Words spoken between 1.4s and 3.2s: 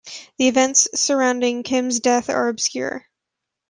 Kim's death are obscure.